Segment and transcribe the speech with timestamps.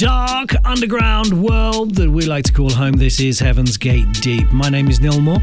[0.00, 4.50] Dark underground world that we like to call home, this is Heaven's Gate Deep.
[4.50, 5.42] My name is Neil Moore,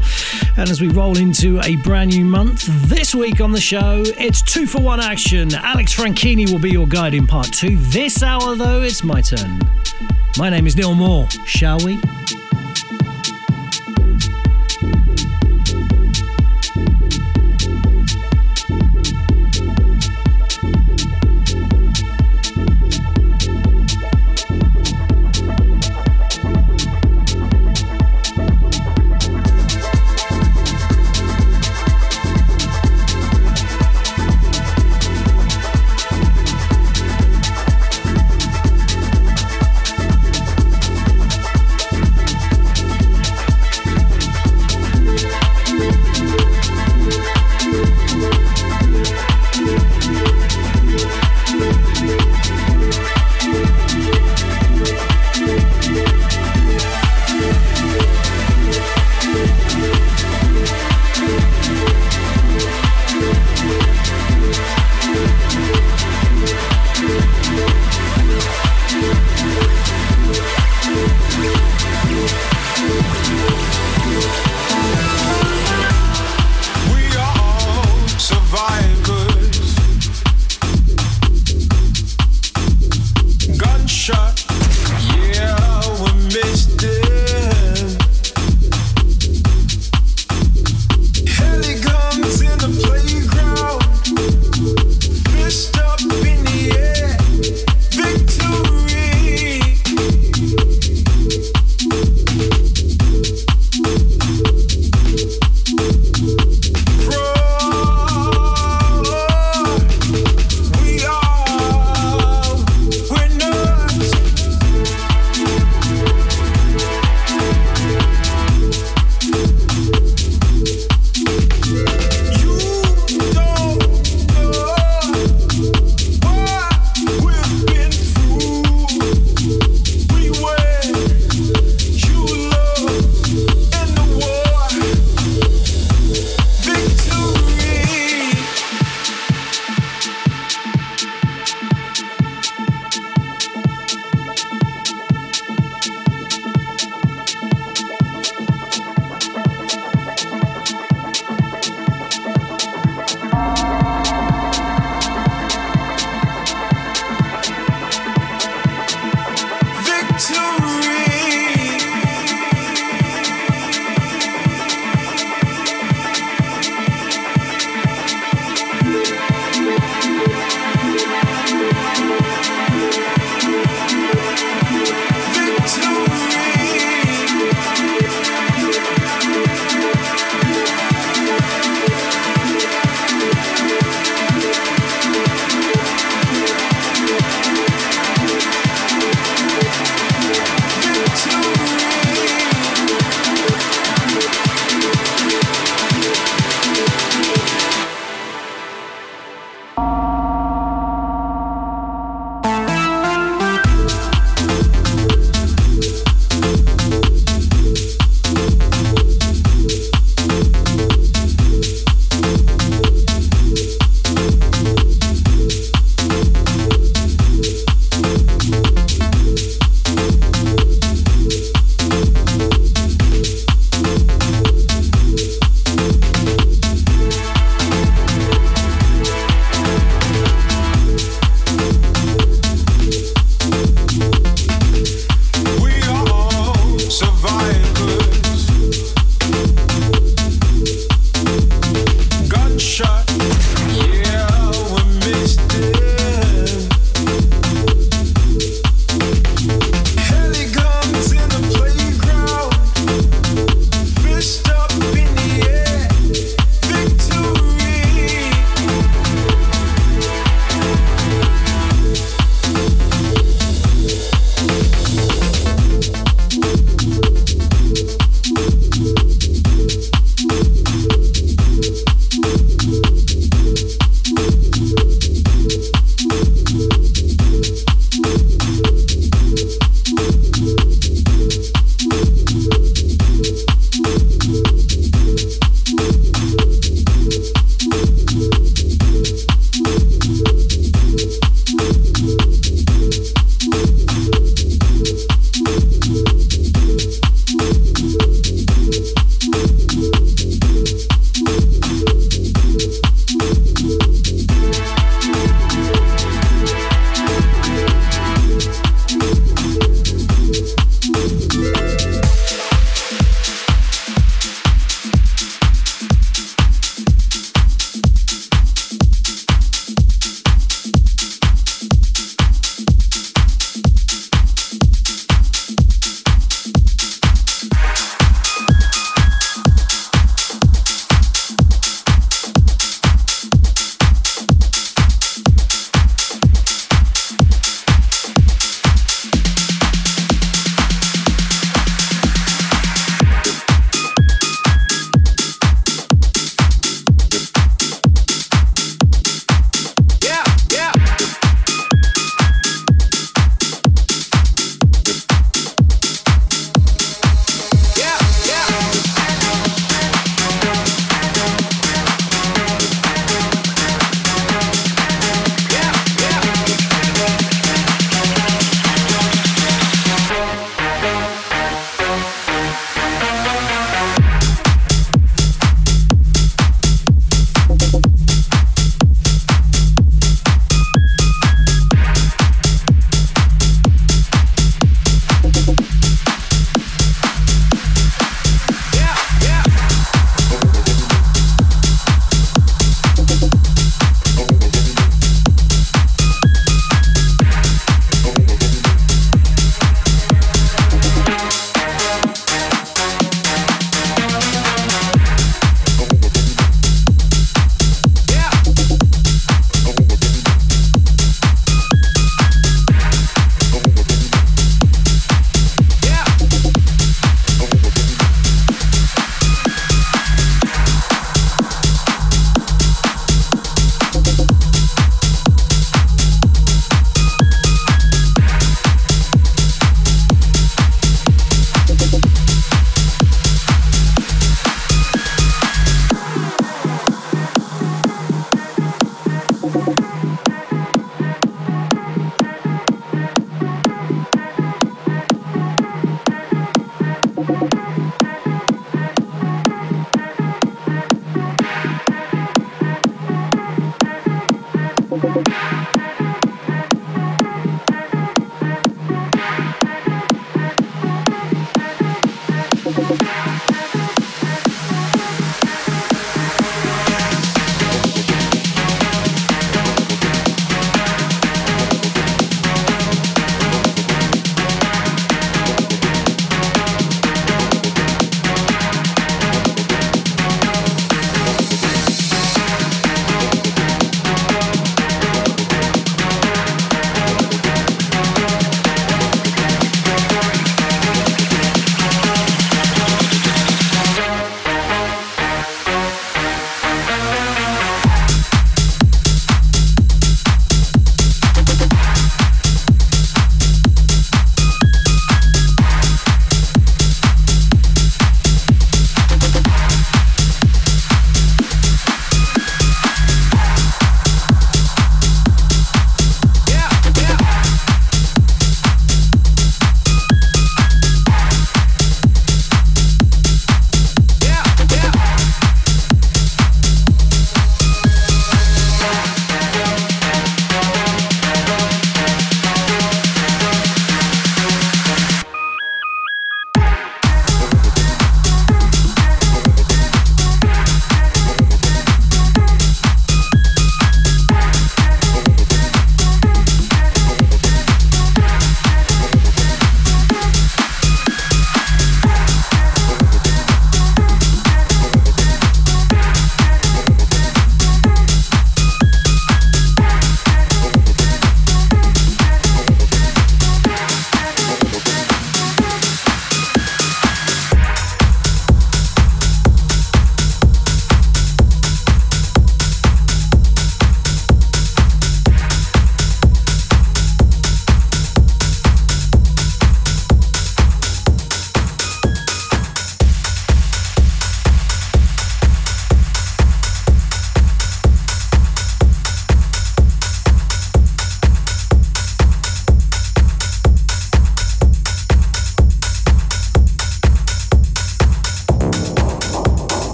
[0.56, 4.42] and as we roll into a brand new month, this week on the show, it's
[4.42, 5.54] two for one action.
[5.54, 7.76] Alex Franchini will be your guide in part two.
[7.76, 9.60] This hour, though, it's my turn.
[10.36, 11.28] My name is Neil Moore.
[11.46, 12.00] Shall we?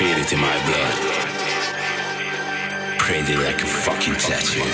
[0.00, 0.96] Feel it in my blood.
[3.00, 4.64] Printed like a fucking tattoo.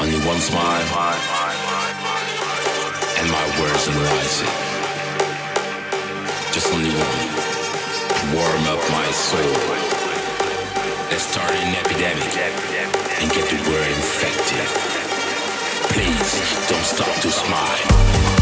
[0.00, 0.86] Only one smile,
[3.18, 4.54] and my words analyze it.
[6.54, 7.26] Just only one.
[8.32, 9.58] Warm up my soul.
[11.10, 12.30] Let's start an epidemic
[13.18, 14.68] and get the world infected.
[15.90, 16.30] Please
[16.70, 18.33] don't stop to smile.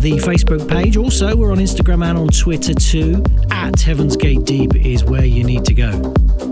[0.00, 0.96] The Facebook page.
[0.96, 3.22] Also, we're on Instagram and on Twitter too.
[3.50, 6.49] At Heaven's Gate Deep is where you need to go.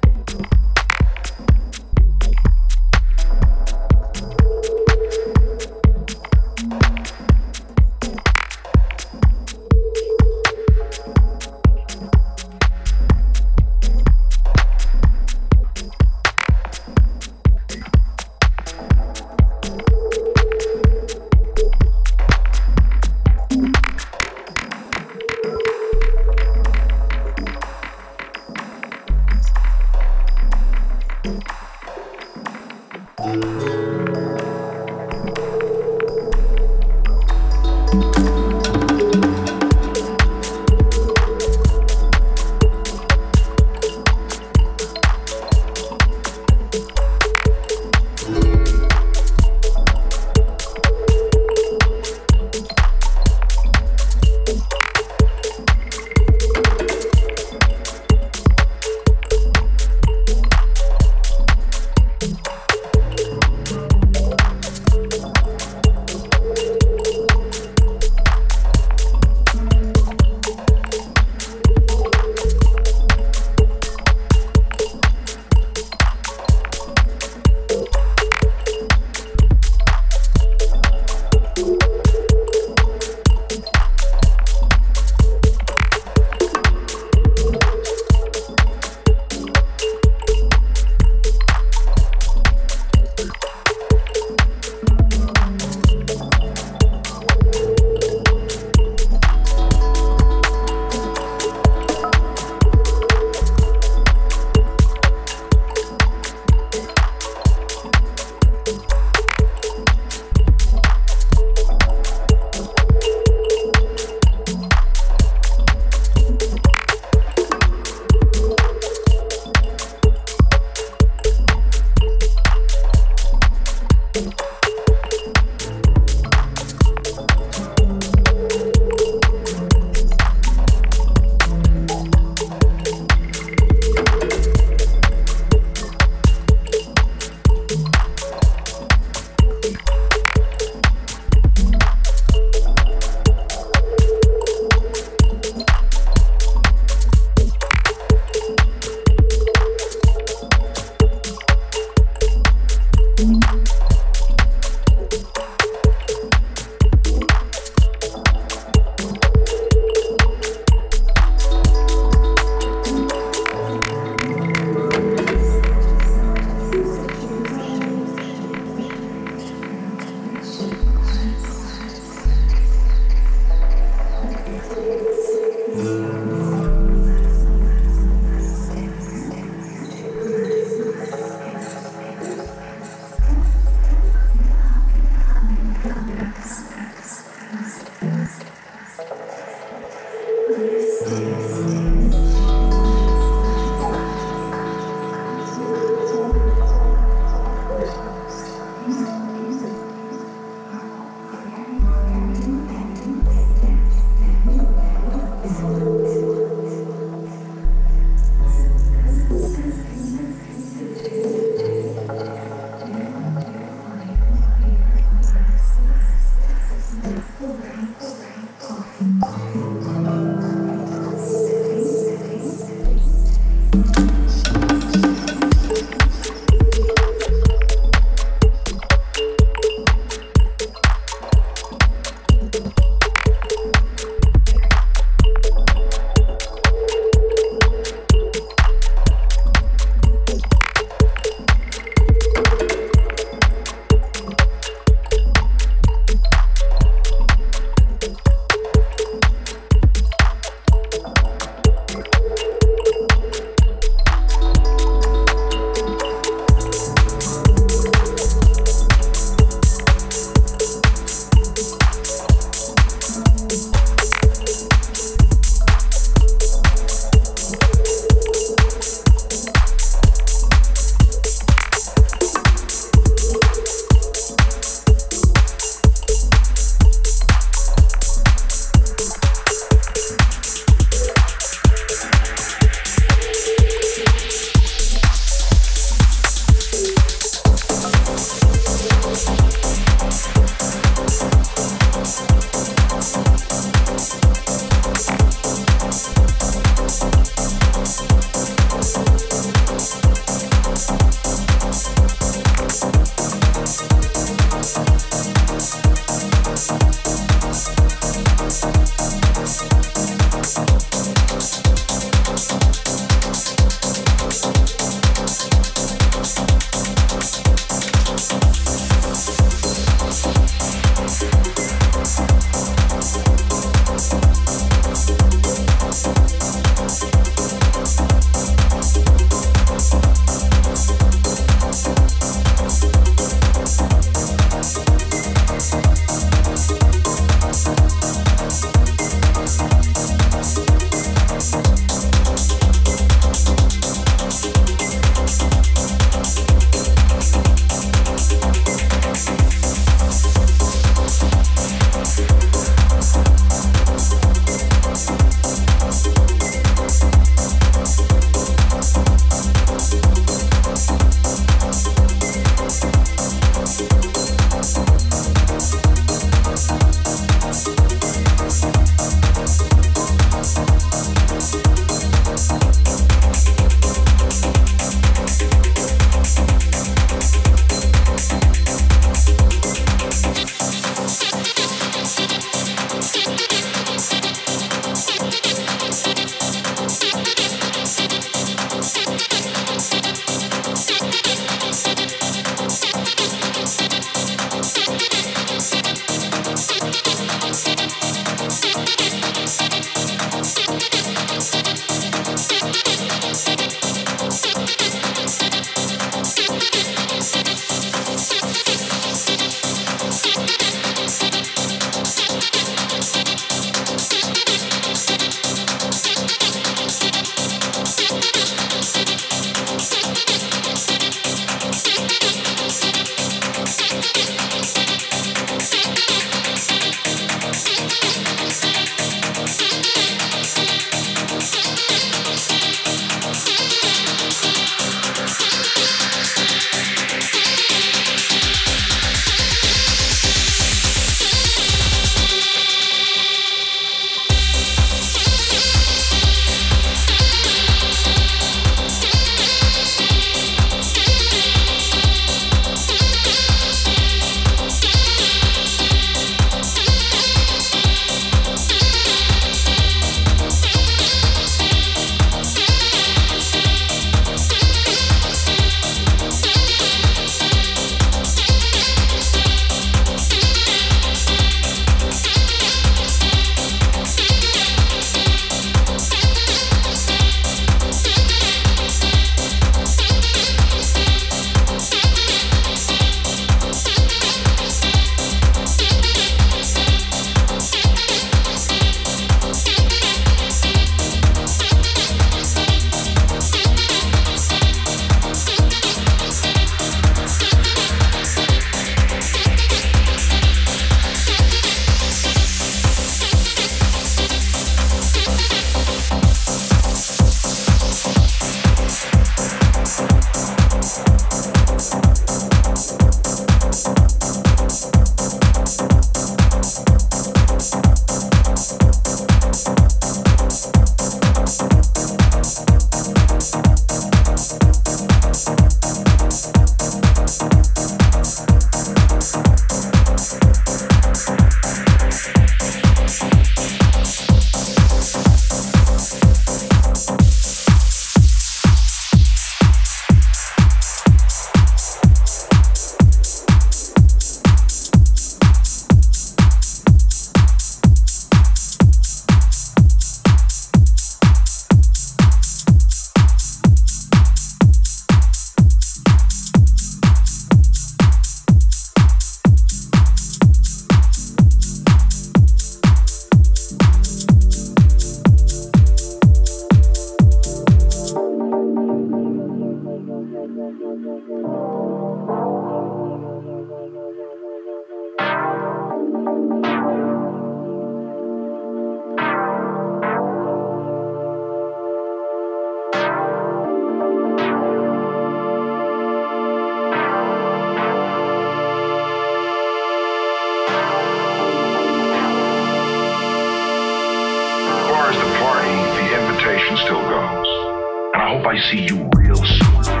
[598.41, 600.00] hope I see you real soon.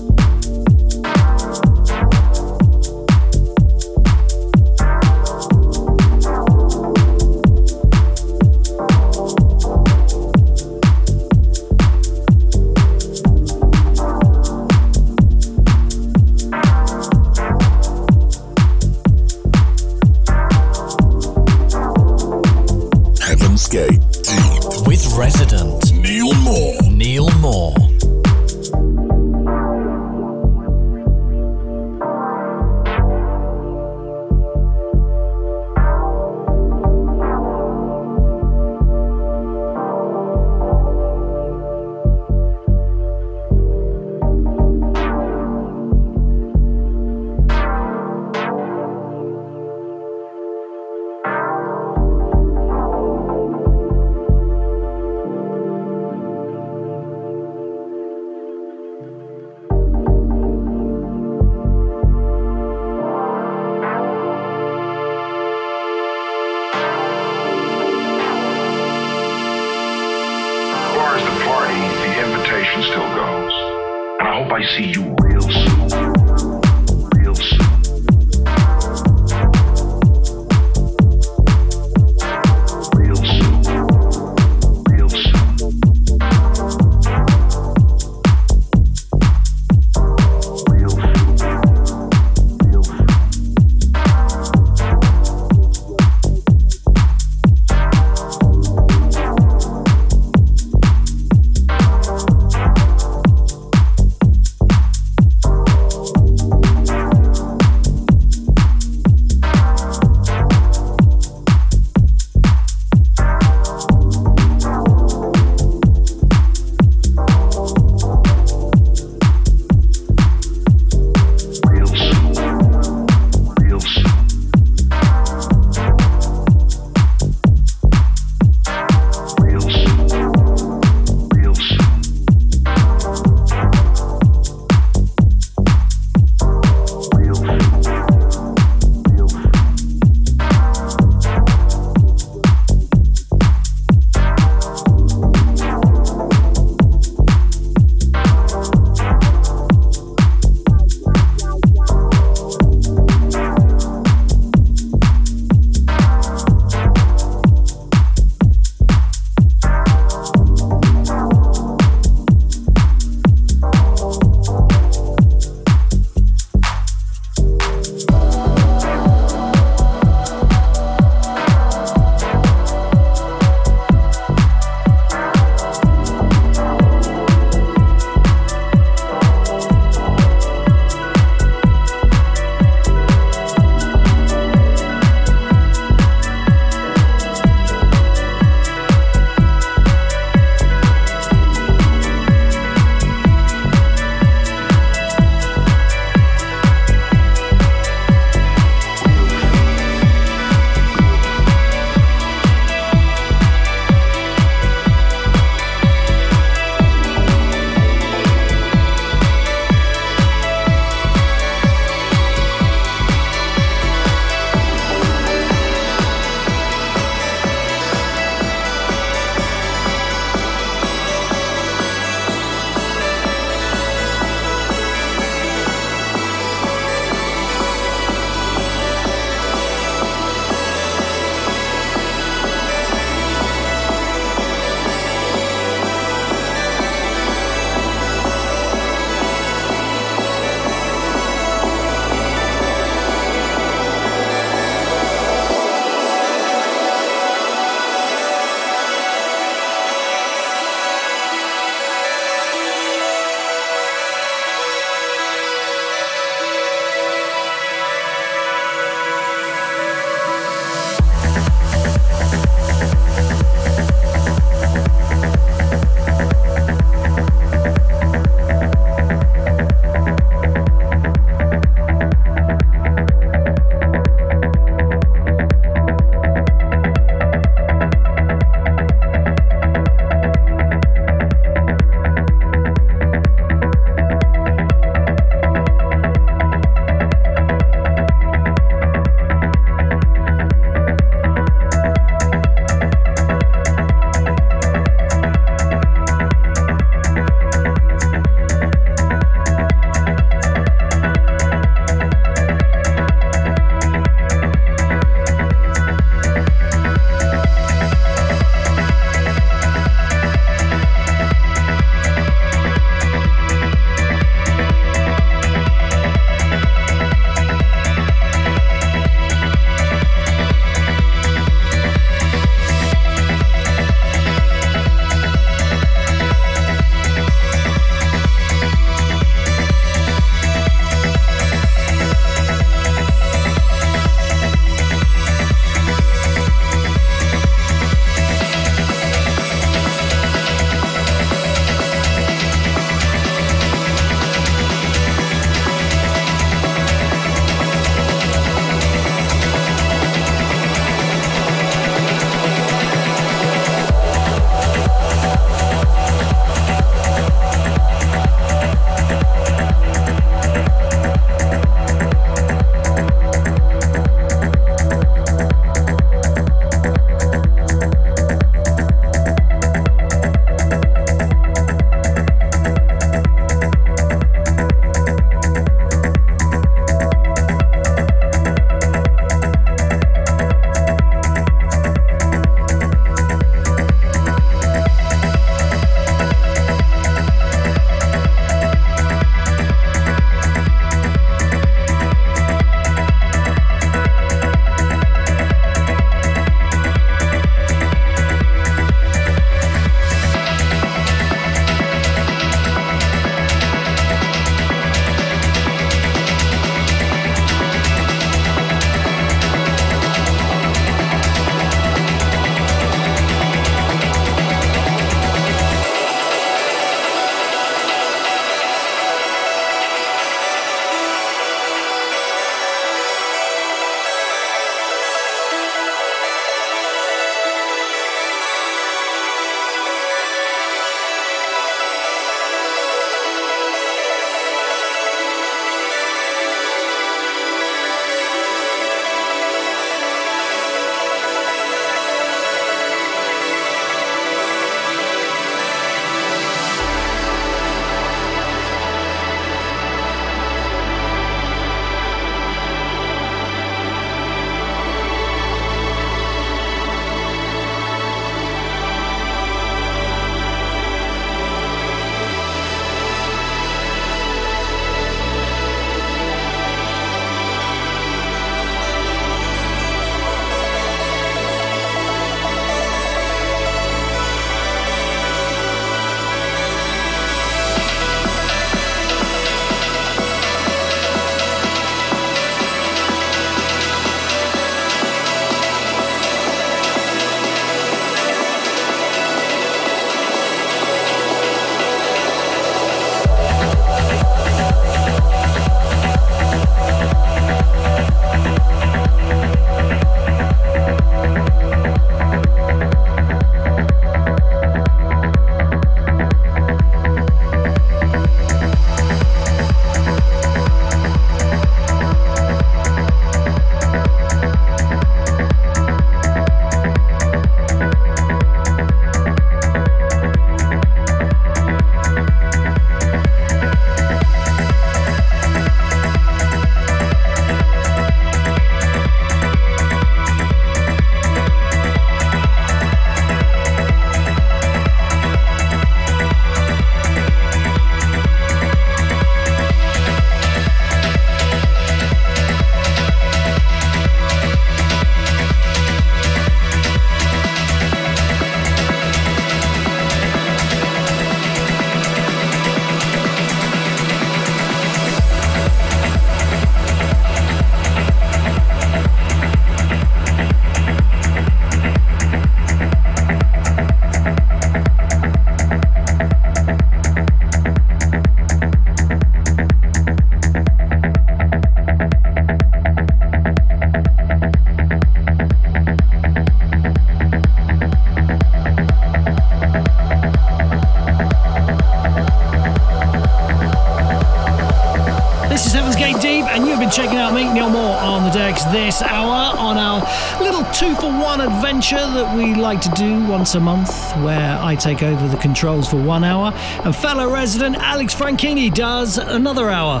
[586.88, 590.00] Been checking out me, Neil Moore, on the decks this hour on our
[590.42, 593.90] little two for one adventure that we like to do once a month,
[594.24, 596.52] where I take over the controls for one hour,
[596.84, 600.00] and fellow resident Alex Franchini does another hour.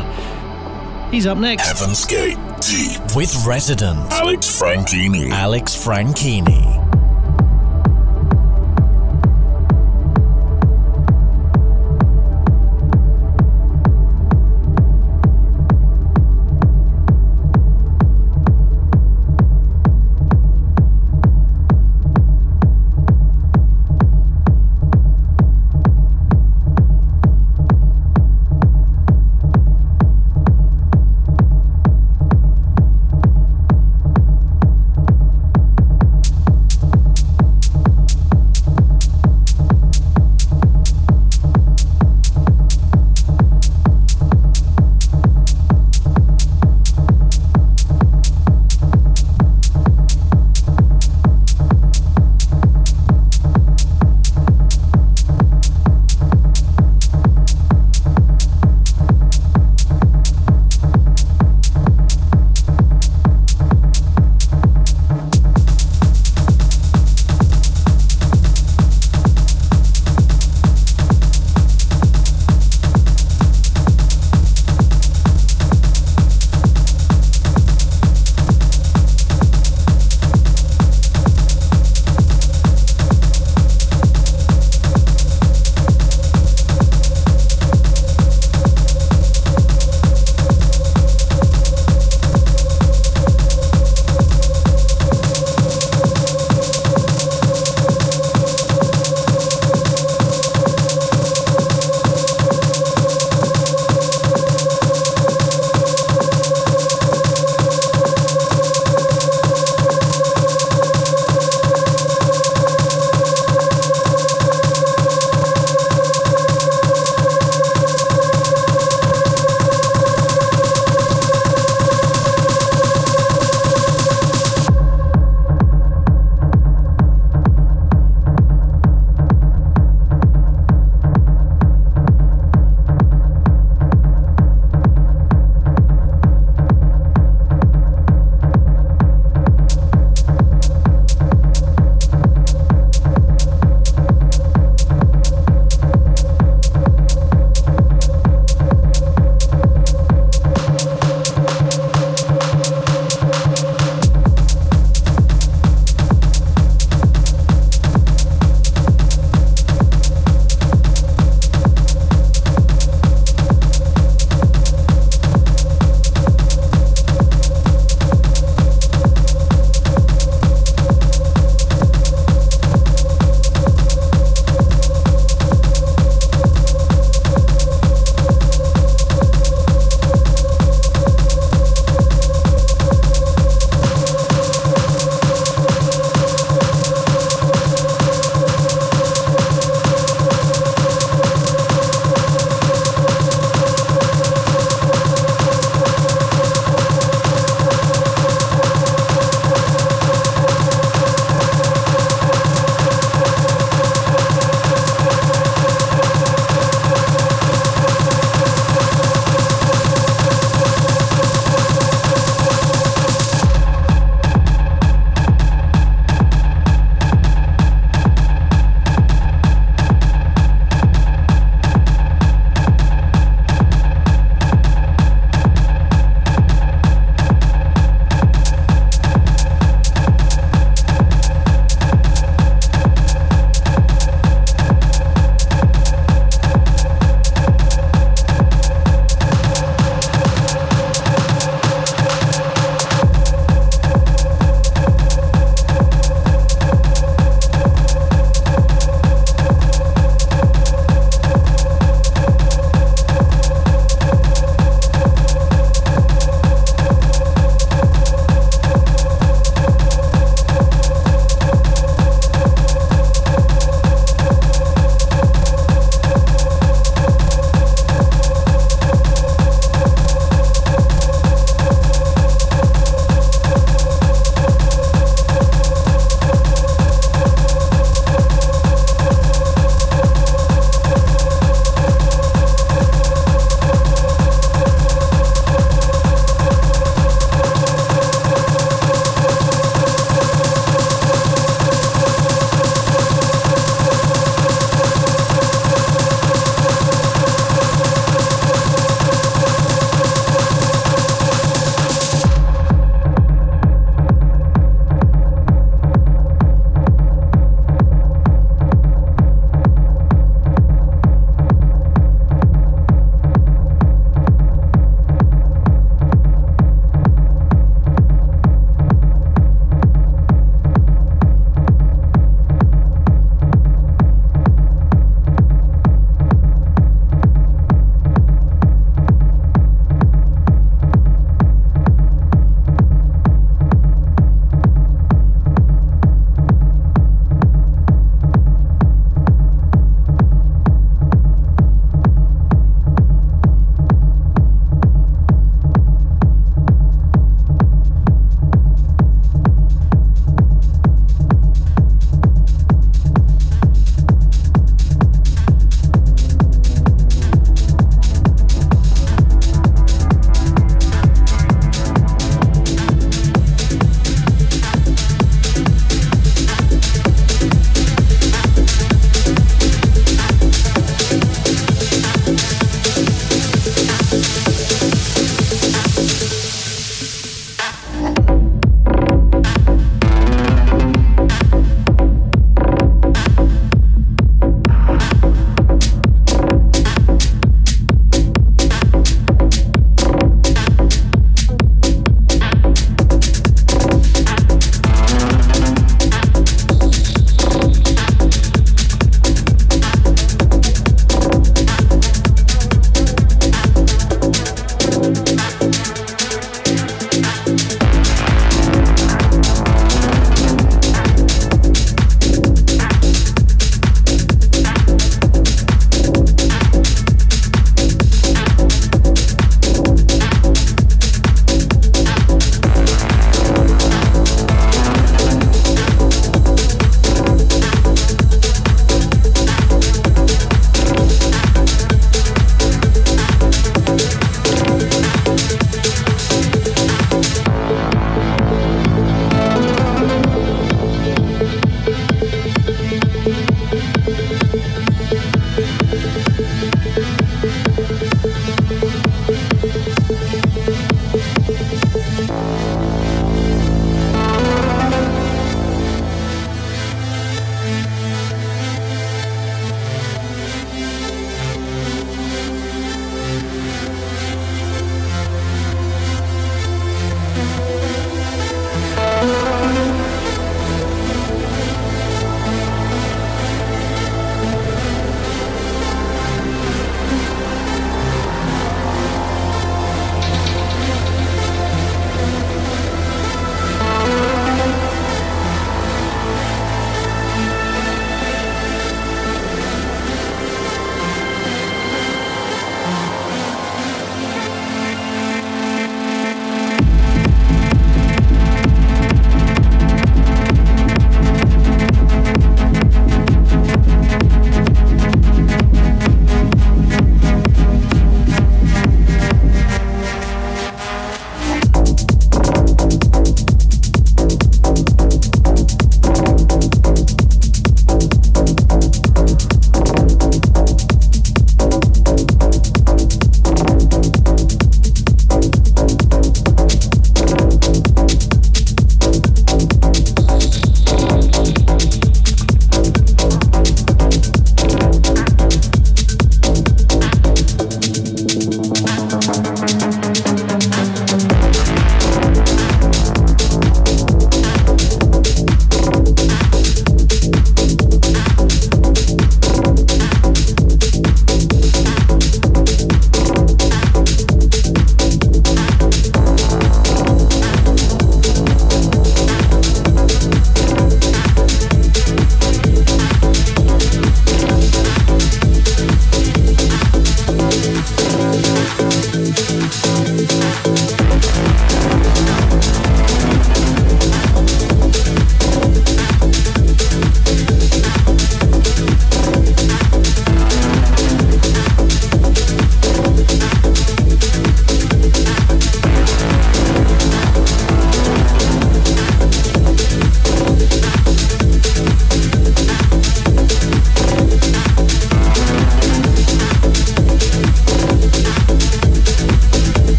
[1.10, 1.66] He's up next.
[1.66, 3.16] Heaven's Gate Deep.
[3.16, 5.30] With resident Alex Franchini.
[5.30, 6.77] Alex Franchini.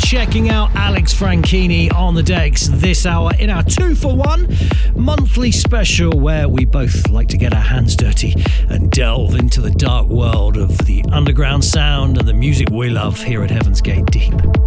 [0.00, 4.48] Checking out Alex Franchini on the decks this hour in our two for one
[4.94, 8.34] monthly special where we both like to get our hands dirty
[8.68, 13.22] and delve into the dark world of the underground sound and the music we love
[13.22, 14.59] here at Heaven's Gate Deep.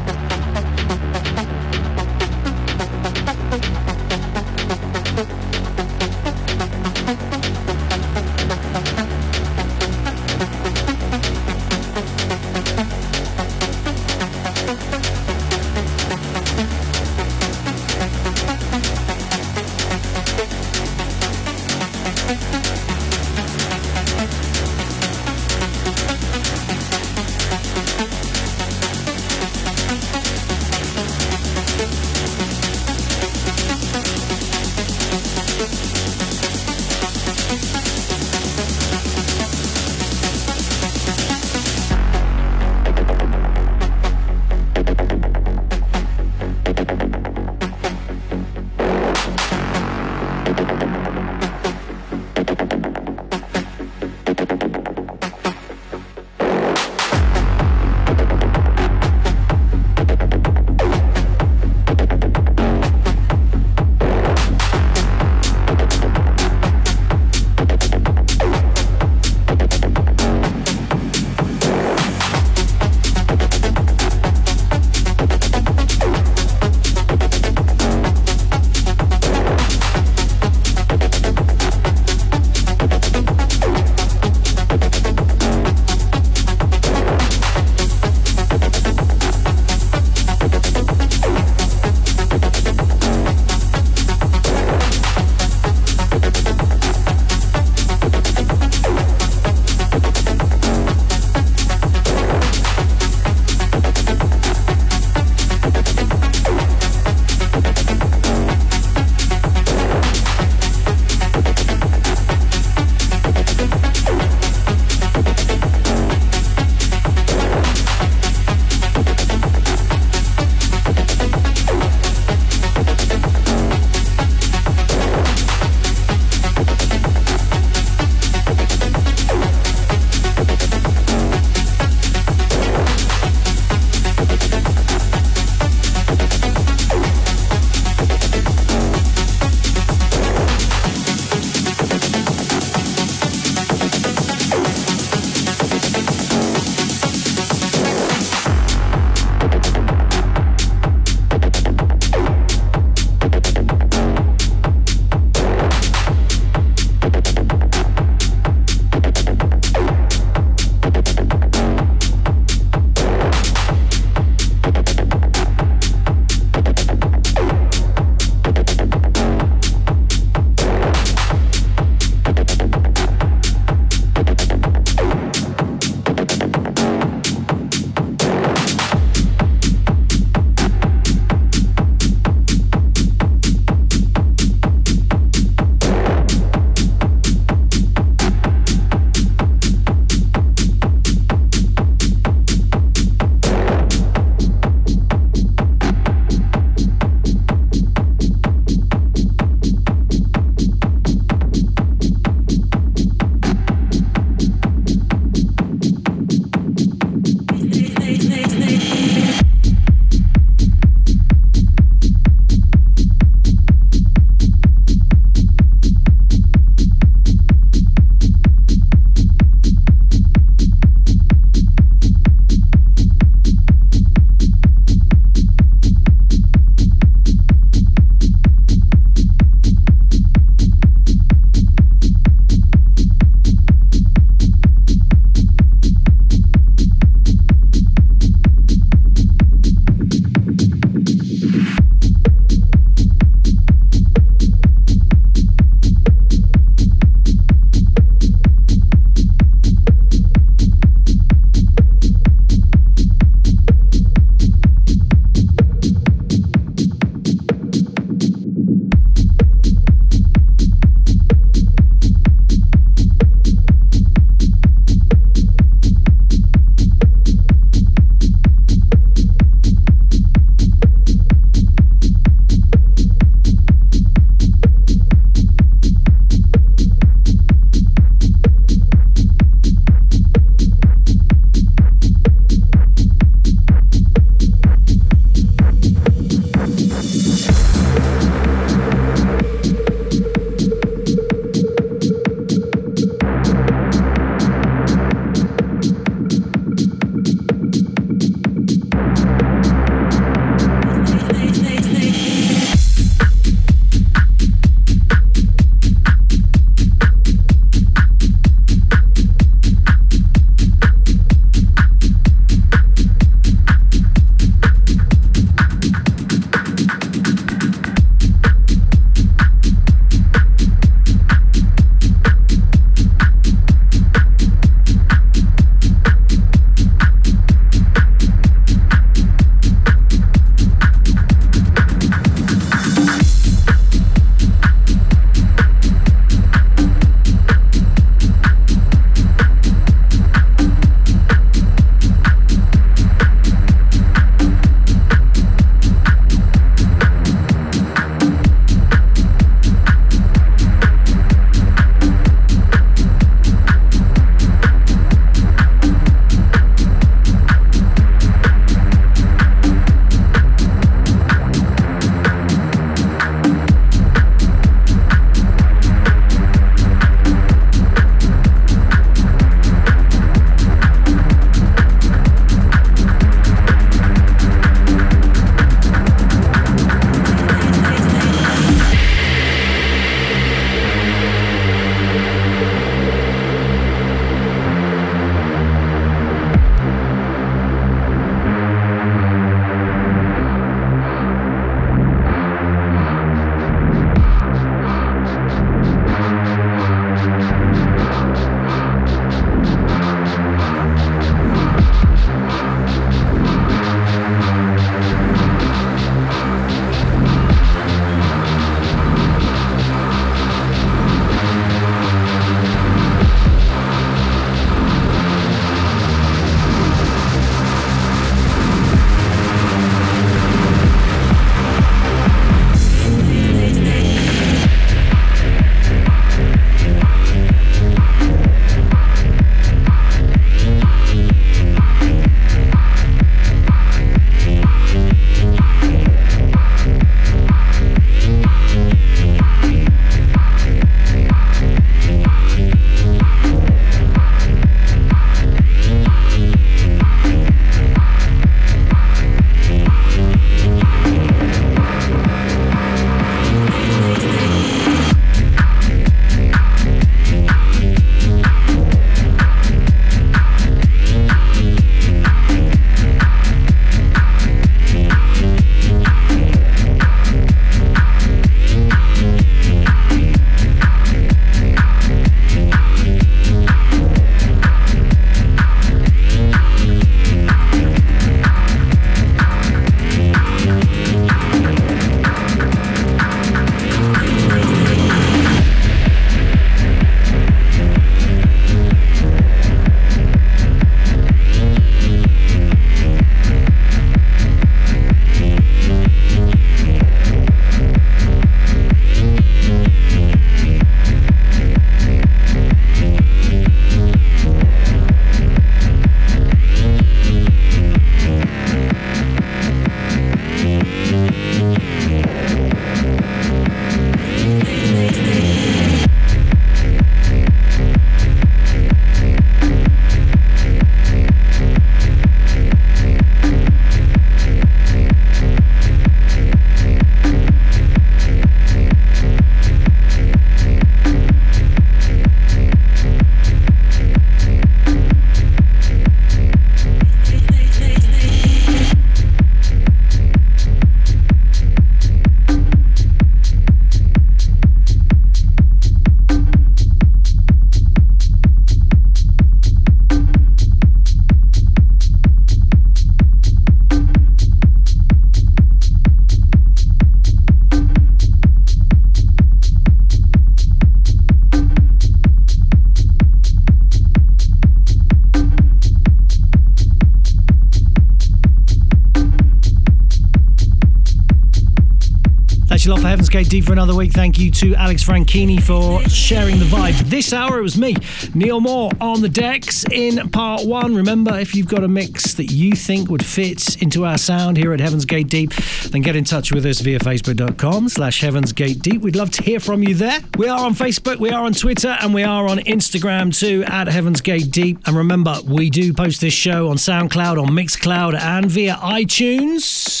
[573.31, 574.11] Deep for another week.
[574.11, 576.99] Thank you to Alex Franchini for sharing the vibe.
[577.09, 577.95] This hour it was me,
[578.33, 580.95] Neil Moore, on the decks in part one.
[580.95, 584.73] Remember, if you've got a mix that you think would fit into our sound here
[584.73, 585.53] at Heaven's Gate Deep,
[585.91, 589.01] then get in touch with us via facebook.com slash Heaven's Gate Deep.
[589.01, 590.19] We'd love to hear from you there.
[590.37, 593.87] We are on Facebook, we are on Twitter, and we are on Instagram too at
[593.87, 594.79] Heaven's Gate Deep.
[594.85, 600.00] And remember, we do post this show on SoundCloud, on Mixcloud, and via iTunes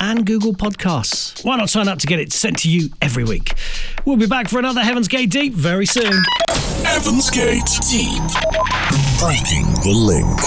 [0.00, 1.44] and Google Podcasts.
[1.44, 3.54] Why not sign up to get it sent to you every week?
[4.04, 6.22] We'll be back for another Heaven's Gate Deep very soon.
[6.84, 8.22] Heaven's Gate Deep.
[9.18, 10.40] Breaking the link.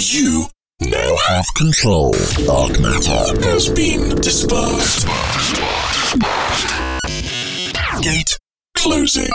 [0.00, 0.46] You
[0.80, 2.12] now have control.
[2.46, 5.06] Dark matter has been dispersed.
[8.02, 8.38] Gate
[8.76, 9.30] closing.